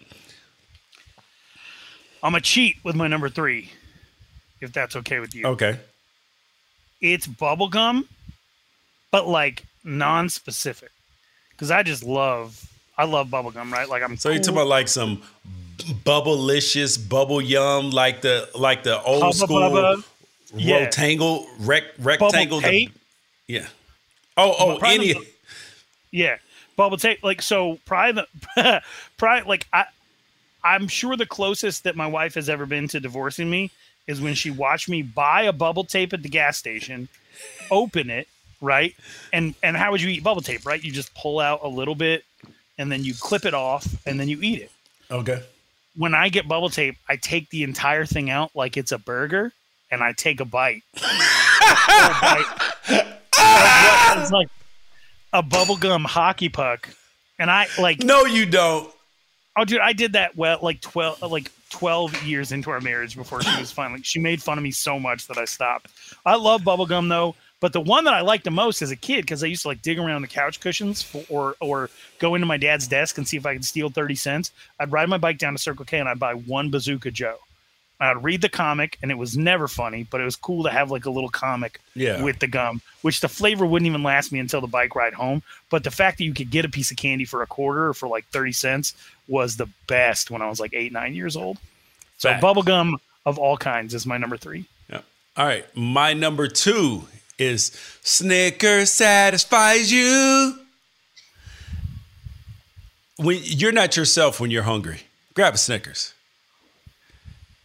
[2.21, 3.69] I'm a cheat with my number three,
[4.61, 5.45] if that's okay with you.
[5.45, 5.77] Okay.
[7.01, 8.07] It's bubblegum,
[9.11, 10.89] but like non-specific.
[11.51, 12.65] Because I just love,
[12.97, 13.89] I love bubblegum, right?
[13.89, 14.15] Like I'm.
[14.15, 15.21] So you're talking about like some
[15.77, 20.03] bubblicious bubble yum, like the like the old Hubba school Bubba.
[20.55, 20.77] Yeah.
[20.83, 22.61] rectangle rec, rectangle.
[22.61, 22.91] the- tape?
[23.47, 23.67] yeah.
[24.37, 25.27] Oh oh But oh, any the-
[26.11, 26.37] Yeah,
[26.75, 27.23] bubble tape.
[27.23, 28.25] Like so, private,
[29.17, 29.47] private.
[29.47, 29.85] like I,
[30.63, 33.71] I'm sure the closest that my wife has ever been to divorcing me
[34.07, 37.07] is when she watched me buy a bubble tape at the gas station,
[37.71, 38.27] open it,
[38.61, 38.95] right,
[39.31, 40.83] and and how would you eat bubble tape, right?
[40.83, 42.23] You just pull out a little bit,
[42.77, 44.71] and then you clip it off, and then you eat it.
[45.11, 45.41] okay.
[45.95, 49.51] When I get bubble tape, I take the entire thing out like it's a burger,
[49.91, 50.81] and I take a bite.
[50.95, 53.12] A bite
[54.23, 54.49] is like
[55.31, 56.89] a bubblegum hockey puck.
[57.39, 58.91] And I like No, you don't.
[59.57, 63.41] Oh dude, I did that well like twelve like twelve years into our marriage before
[63.41, 65.89] she was finally she made fun of me so much that I stopped.
[66.25, 69.21] I love bubblegum though, but the one that I liked the most as a kid,
[69.21, 71.89] because I used to like dig around the couch cushions for, or or
[72.19, 74.51] go into my dad's desk and see if I could steal 30 cents.
[74.79, 77.37] I'd ride my bike down to Circle K and I'd buy one bazooka Joe.
[77.99, 80.91] I'd read the comic and it was never funny, but it was cool to have
[80.91, 82.21] like a little comic Yeah.
[82.21, 85.41] with the gum, which the flavor wouldn't even last me until the bike ride home.
[85.69, 87.93] But the fact that you could get a piece of candy for a quarter or
[87.93, 88.93] for like 30 cents
[89.27, 91.57] was the best when I was like eight, nine years old.
[92.17, 92.43] So Fact.
[92.43, 94.65] bubblegum of all kinds is my number three.
[94.89, 95.01] Yeah.
[95.37, 95.65] All right.
[95.75, 97.07] My number two
[97.39, 97.71] is
[98.03, 100.59] Snickers satisfies you.
[103.17, 105.01] When you're not yourself when you're hungry,
[105.35, 106.13] grab a Snickers.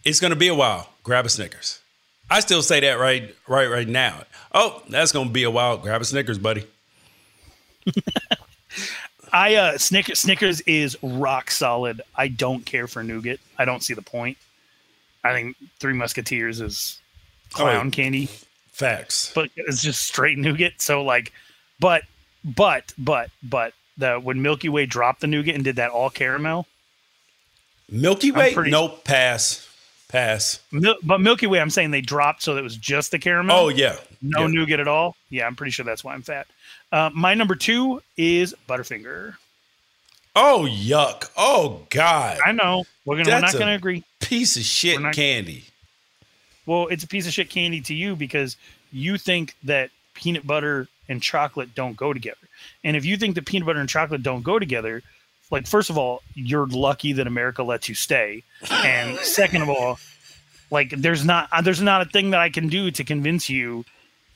[0.04, 0.90] It's gonna be a while.
[1.02, 1.80] Grab a Snickers.
[2.30, 4.22] I still say that right, right, right now.
[4.52, 5.78] Oh, that's gonna be a while.
[5.78, 6.66] Grab a Snickers, buddy.
[9.32, 12.00] I uh Snickers Snickers is rock solid.
[12.16, 13.40] I don't care for nougat.
[13.58, 14.38] I don't see the point.
[15.24, 16.98] I think Three Musketeers is
[17.52, 18.28] clown Oh, candy,
[18.72, 19.32] Facts.
[19.34, 20.80] but it's just straight nougat.
[20.80, 21.32] So like,
[21.78, 22.04] but
[22.44, 26.66] but but but the when Milky Way dropped the nougat and did that all caramel,
[27.90, 28.54] Milky Way?
[28.54, 29.04] pretty- nope.
[29.04, 29.67] Pass.
[30.08, 30.60] Pass.
[30.72, 33.56] Mil- but Milky Way, I'm saying they dropped so that it was just the caramel.
[33.56, 33.96] Oh yeah.
[34.22, 34.46] no Yeah.
[34.46, 35.16] nougat at all.
[35.30, 36.46] Yeah, I'm pretty sure that's why I'm fat.
[36.90, 39.34] Uh, my number two is Butterfinger.
[40.34, 41.28] Oh yuck.
[41.36, 42.38] Oh God.
[42.44, 44.04] I know we're gonna we're not gonna agree.
[44.20, 45.64] Piece of shit not- candy.
[46.64, 48.56] Well, it's a piece of shit candy to you because
[48.92, 52.36] you think that peanut butter and chocolate don't go together.
[52.84, 55.02] And if you think that peanut butter and chocolate don't go together,
[55.50, 58.42] like first of all, you're lucky that America lets you stay.
[58.70, 59.98] And second of all,
[60.70, 63.84] like there's not uh, there's not a thing that I can do to convince you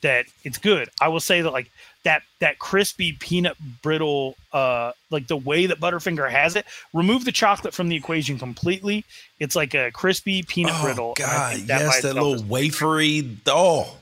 [0.01, 0.89] that it's good.
[0.99, 1.71] I will say that like
[2.03, 7.31] that that crispy peanut brittle uh like the way that Butterfinger has it, remove the
[7.31, 9.05] chocolate from the equation completely.
[9.39, 11.13] It's like a crispy peanut Oh brittle.
[11.15, 11.57] God.
[11.67, 13.37] that Yes, that little wafery.
[13.47, 13.97] Oh.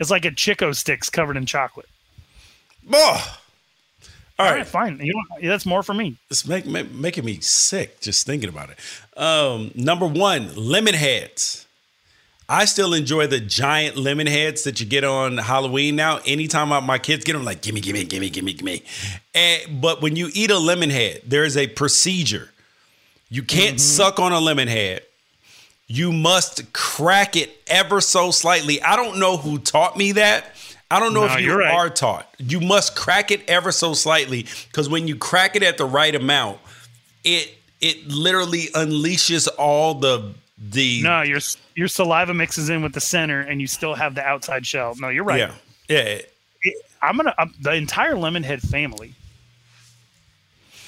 [0.00, 1.88] It's like a Chick-O-Sticks covered in chocolate.
[2.92, 3.38] Oh.
[4.38, 4.66] All All right.
[4.66, 4.98] fine.
[4.98, 6.16] You know, that's more for me.
[6.30, 8.78] It's make, make, making me sick just thinking about it.
[9.18, 11.66] Um, number one, lemon heads.
[12.48, 16.18] I still enjoy the giant lemon heads that you get on Halloween now.
[16.26, 18.82] Anytime my, my kids get them, like, gimme, gimme, gimme, gimme, gimme.
[19.34, 22.50] And, but when you eat a lemon head, there is a procedure.
[23.30, 25.02] You can't suck on a lemon head.
[25.86, 28.82] You must crack it ever so slightly.
[28.82, 30.54] I don't know who taught me that.
[30.92, 31.72] I don't know No, if you right.
[31.72, 32.28] are taught.
[32.38, 36.14] You must crack it ever so slightly because when you crack it at the right
[36.14, 36.58] amount,
[37.24, 41.40] it it literally unleashes all the the No, your
[41.74, 44.94] your saliva mixes in with the center, and you still have the outside shell.
[44.98, 45.38] No, you're right.
[45.38, 45.54] yeah
[45.88, 45.98] yeah.
[46.00, 46.28] It-
[47.00, 49.14] I'm gonna um, the entire Lemonhead family.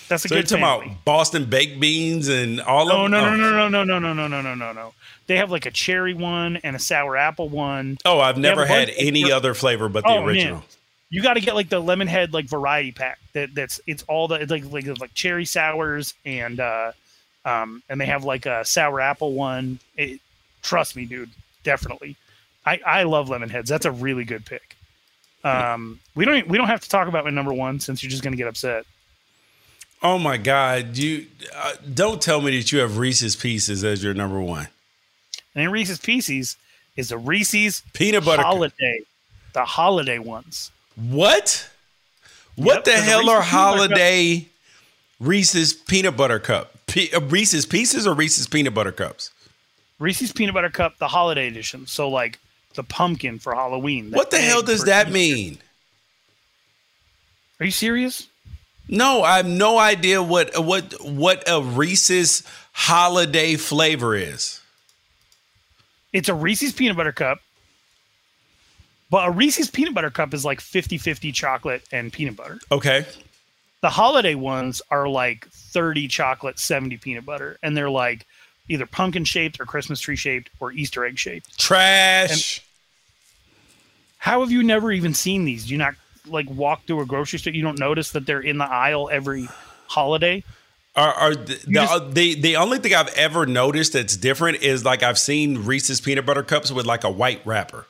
[0.09, 0.87] That's a So you're talking family.
[0.87, 3.41] about Boston baked beans and all No, of no, them?
[3.41, 3.69] no, Oh.
[3.69, 4.95] no, no, no, no, no, no, no, no, no, no.
[5.27, 7.99] They have like a cherry one and a sour apple one.
[8.05, 10.29] Oh, I've They never had any other flavor but the Oh, man.
[10.29, 10.63] original.
[11.11, 13.19] You got to get like the lemon head like variety pack.
[13.35, 16.93] That that's it's all the it's like like like cherry sours and uh
[17.45, 19.79] um and they have like a sour apple one.
[19.97, 20.21] It,
[20.63, 21.31] trust me, dude,
[21.63, 22.17] definitely.
[22.67, 23.69] I I love lemon heads.
[23.71, 24.77] That's a really good pick.
[25.45, 28.23] Um, we don't we don't have to talk about my number one since you're just
[28.23, 28.85] gonna get upset.
[30.03, 30.97] Oh my God!
[30.97, 34.69] You uh, don't tell me that you have Reese's Pieces as your number one.
[35.55, 36.57] And Reese's Pieces
[36.97, 38.43] is the Reese's Peanut butter.
[38.43, 39.01] holiday,
[39.53, 40.71] the holiday ones.
[40.97, 41.69] What?
[42.57, 43.45] What Yep, the hell are butter cup.
[43.51, 44.47] holiday
[45.21, 46.73] Reese's peanut butter cup?
[46.87, 49.31] Pe- uh, Reese's Pieces or Reese's peanut butter cups?
[49.99, 51.87] Reese's peanut butter cup, the holiday edition.
[51.87, 52.39] So like
[52.75, 54.11] the pumpkin for Halloween.
[54.11, 55.13] What the hell does that Easter.
[55.13, 55.59] mean?
[57.61, 58.27] Are you serious?
[58.89, 62.43] No, I have no idea what what what a Reese's
[62.73, 64.61] holiday flavor is.
[66.15, 67.41] It's a Reese's peanut butter cup.
[69.11, 72.59] But a Reese's peanut butter cup is like 50-50 chocolate and peanut butter.
[72.73, 73.05] Okay.
[73.83, 77.59] The holiday ones are like 30 chocolate, 70 peanut butter.
[77.63, 78.27] And they're like
[78.69, 81.59] either pumpkin shaped or Christmas tree shaped or Easter egg shaped.
[81.59, 82.63] Trash.
[84.19, 85.67] How have you never even seen these?
[85.67, 85.95] Do you not
[86.27, 87.53] like walk through a grocery store?
[87.53, 89.49] You don't notice that they're in the aisle every
[89.89, 90.43] holiday?
[90.97, 94.85] Are, are the, the, just- the the only thing I've ever noticed that's different is
[94.85, 97.87] like I've seen Reese's peanut butter cups with like a white wrapper.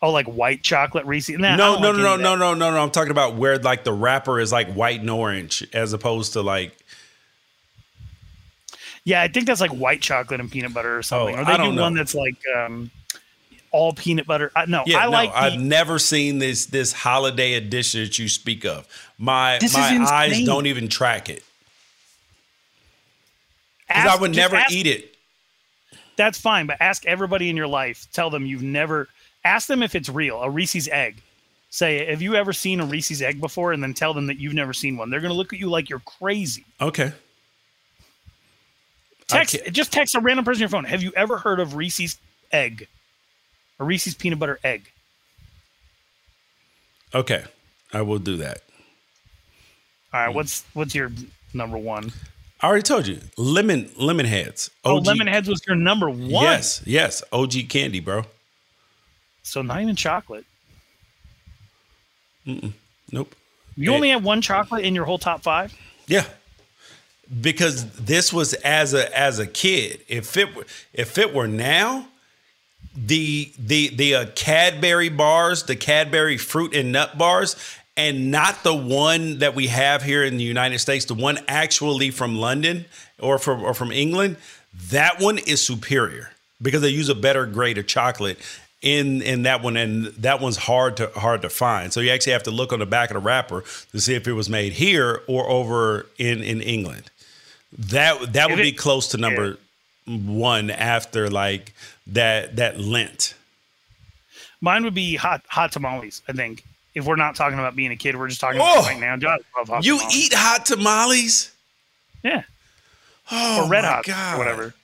[0.00, 1.38] Oh, like white chocolate Reese's?
[1.38, 2.82] Nah, no, no, like no, no, no, no, no, no.
[2.82, 6.42] I'm talking about where like the wrapper is like white and orange as opposed to
[6.42, 6.76] like.
[9.04, 11.34] Yeah, I think that's like white chocolate and peanut butter or something.
[11.34, 11.82] Oh, or they I do know.
[11.82, 12.92] one that's like um,
[13.70, 14.50] all peanut butter.
[14.54, 14.98] I, no, yeah.
[14.98, 18.86] I no, like the, I've never seen this this holiday edition that you speak of.
[19.18, 21.42] My my eyes don't even track it
[23.86, 25.14] because I would never ask- eat it.
[26.16, 28.06] That's fine, but ask everybody in your life.
[28.12, 29.08] Tell them you've never.
[29.44, 30.42] Ask them if it's real.
[30.42, 31.22] A Reese's egg.
[31.70, 33.72] Say, have you ever seen a Reese's egg before?
[33.72, 35.10] And then tell them that you've never seen one.
[35.10, 36.64] They're going to look at you like you're crazy.
[36.80, 37.12] Okay.
[39.28, 40.84] Text can't- just text a random person on your phone.
[40.84, 42.18] Have you ever heard of Reese's
[42.50, 42.88] egg?
[43.80, 44.90] A Reese's peanut butter egg.
[47.14, 47.44] Okay.
[47.92, 48.58] I will do that.
[50.12, 51.10] All right, what's what's your
[51.52, 52.12] number one?
[52.60, 53.20] I already told you.
[53.36, 54.70] Lemon lemon heads.
[54.84, 56.30] Oh, lemon heads was your number one.
[56.30, 57.22] Yes, yes.
[57.32, 58.24] OG candy, bro.
[59.42, 60.44] So not even chocolate.
[63.12, 63.34] Nope.
[63.76, 65.74] You only have one chocolate in your whole top five.
[66.06, 66.24] Yeah.
[67.40, 70.00] Because this was as a as a kid.
[70.08, 72.08] If it were if it were now,
[72.96, 77.56] the the the uh, Cadbury bars, the Cadbury fruit and nut bars,
[77.96, 82.10] and not the one that we have here in the United States, the one actually
[82.10, 82.86] from London
[83.18, 84.36] or from or from England.
[84.90, 86.30] That one is superior
[86.60, 88.38] because they use a better grade of chocolate
[88.82, 91.92] in in that one, and that one's hard to hard to find.
[91.92, 94.28] So you actually have to look on the back of the wrapper to see if
[94.28, 97.10] it was made here or over in in England.
[97.76, 99.58] That that would be close to number
[100.08, 101.72] one after like
[102.08, 103.34] that that Lent.
[104.60, 106.22] Mine would be hot hot tamales.
[106.28, 108.80] I think if we're not talking about being a kid, we're just talking Oh!
[108.80, 109.16] about right now.
[109.16, 110.16] John, I love hot You tamales.
[110.16, 111.52] eat hot tamales?
[112.24, 112.42] yeah,
[113.30, 114.34] Oh, or red hot God.
[114.34, 114.74] or whatever.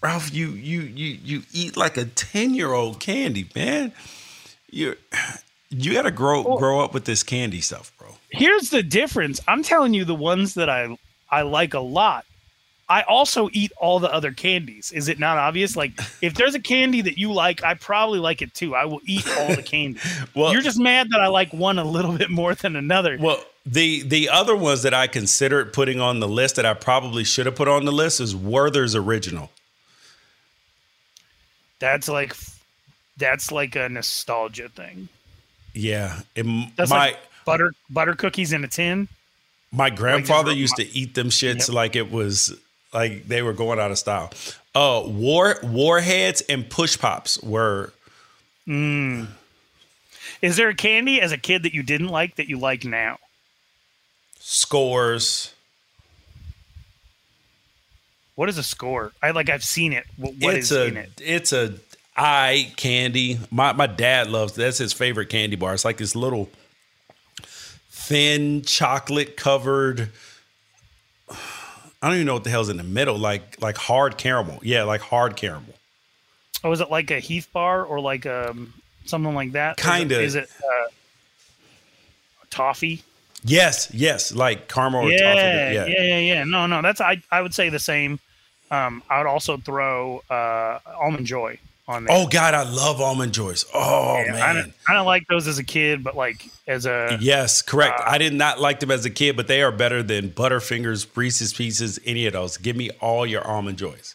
[0.00, 3.92] Ralph, you you you you eat like a ten year old candy, man.
[4.70, 4.94] You
[5.70, 8.14] you got to grow grow up with this candy stuff, bro.
[8.30, 9.40] Here's the difference.
[9.48, 10.96] I'm telling you, the ones that I
[11.30, 12.24] I like a lot.
[12.90, 14.92] I also eat all the other candies.
[14.92, 15.76] Is it not obvious?
[15.76, 18.74] Like, if there's a candy that you like, I probably like it too.
[18.74, 20.00] I will eat all the candy.
[20.34, 23.18] Well- you're just mad that I like one a little bit more than another.
[23.20, 27.24] Well, the the other ones that I considered putting on the list that I probably
[27.24, 29.50] should have put on the list is Werther's original.
[31.78, 32.34] That's like,
[33.18, 35.08] that's like a nostalgia thing.
[35.74, 36.44] Yeah, it,
[36.76, 39.08] That's my like butter butter cookies in a tin.
[39.72, 41.68] My grandfather just- used to eat them shits Yep.
[41.70, 42.54] like it was
[42.92, 44.32] like they were going out of style.
[44.74, 47.92] Uh, war warheads and push pops were
[48.66, 49.28] Mm.
[50.42, 53.18] Is there a candy as a kid that you didn't like that you like now?
[54.40, 55.50] Skors.
[58.34, 59.10] What is a Skor?
[59.22, 60.04] I like I've seen it.
[60.16, 61.10] Wh- What it's is a in it?
[61.18, 61.74] it's a
[62.16, 63.38] eye candy.
[63.50, 65.74] My my dad loves that's his favorite candy bar.
[65.74, 66.48] It's like this little
[68.08, 70.08] thin chocolate covered.
[71.30, 73.18] I don't even know what the hell's in the middle.
[73.18, 74.60] Like like hard caramel.
[74.62, 75.74] Yeah, like hard caramel.
[76.64, 78.72] Oh, is it like a Heath bar or like um
[79.04, 79.76] something like that?
[79.76, 80.20] Kinda.
[80.20, 80.88] Is it uh,
[82.50, 83.02] toffee?
[83.44, 85.92] Yes, yes, like caramel or yeah, toffee.
[85.92, 86.44] yeah, yeah, yeah.
[86.44, 87.22] No, no, that's I.
[87.30, 88.18] I would say the same.
[88.70, 91.58] Um, I would also throw uh, almond joy
[91.88, 92.16] on there.
[92.16, 93.64] Oh God, I love almond joys.
[93.74, 94.54] Oh Yeah, I man.
[94.56, 97.98] don't, I don't like those as a kid, but like as a Yes, correct.
[98.00, 101.06] Uh, I did not like them as a kid, but they are better than Butterfingers,
[101.16, 102.56] Reese's Pieces, any of those.
[102.58, 104.14] Give me all your almond joys.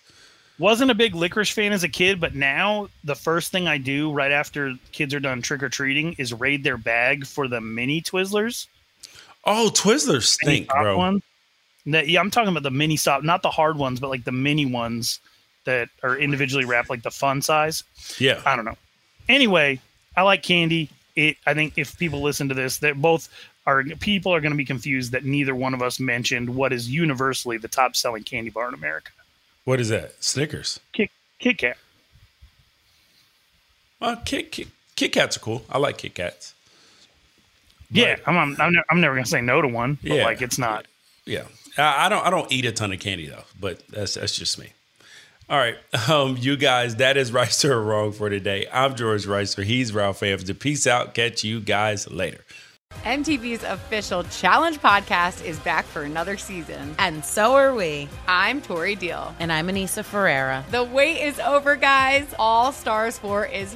[0.60, 4.14] wasn't a big licorice fan as a kid, but now the first thing I do
[4.14, 8.02] right after kids are done trick or treating is raid their bag for the mini
[8.02, 8.68] Twizzlers.
[9.46, 10.98] Oh, Twizzlers stink, bro.
[10.98, 11.22] One.
[11.88, 14.32] That, yeah, I'm talking about the mini stop, not the hard ones, but like the
[14.32, 15.20] mini ones
[15.66, 17.84] that are individually wrapped, like the fun size.
[18.20, 18.42] Yeah.
[18.46, 18.78] I don't know.
[19.30, 19.80] Anyway,
[20.18, 20.90] I like candy.
[21.16, 21.38] It.
[21.46, 23.30] I think if people listen to this, that both
[23.66, 26.90] are people are going to be confused that neither one of us mentioned what is
[26.90, 29.12] universally the top selling candy bar in America.
[29.64, 30.22] What is that?
[30.24, 30.80] Snickers.
[30.92, 31.10] Kit
[31.40, 31.78] Kit Kat.
[34.02, 35.64] Uh, Kit, Kit, Kit Kats are cool.
[35.70, 36.54] I like Kit Kats.
[37.90, 38.36] Yeah, I'm.
[38.38, 40.26] I'm, I'm, never, I'm never going to say no to one, but Yeah.
[40.26, 40.86] like it's not.
[41.26, 41.44] Yeah,
[41.78, 42.26] I, I don't.
[42.26, 44.72] I don't eat a ton of candy though, but that's that's just me.
[45.54, 45.78] All right,
[46.10, 48.66] um, you guys, that is right or wrong for today.
[48.74, 49.64] I'm George Reister.
[49.64, 50.56] He's Ralph Amster.
[50.56, 51.14] Peace out.
[51.14, 52.44] Catch you guys later.
[53.04, 56.96] MTV's official Challenge podcast is back for another season.
[56.98, 58.10] And so are we.
[58.28, 59.36] I'm Tori Deal.
[59.40, 60.66] And I'm Aneesa Ferreira.
[60.72, 62.34] The wait is over, guys.
[62.40, 63.76] All Stars 4 is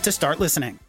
[0.03, 0.80] to start listening.